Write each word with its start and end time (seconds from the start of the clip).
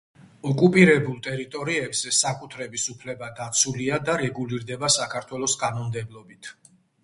ოკუპირებულ 0.51 1.19
ტერიტორიებზე 1.27 2.13
საკუთრების 2.21 2.87
უფლება 2.95 3.31
დაცულია 3.43 4.01
და 4.09 4.19
რეგულირდება 4.25 4.93
საქართველოს 4.99 5.61
კანონმდებლობით. 5.67 6.55